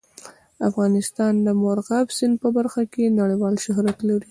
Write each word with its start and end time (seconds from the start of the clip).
افغانستان 0.69 1.33
د 1.45 1.47
مورغاب 1.61 2.07
سیند 2.17 2.35
په 2.43 2.49
برخه 2.57 2.81
کې 2.93 3.15
نړیوال 3.19 3.55
شهرت 3.65 3.97
لري. 4.07 4.19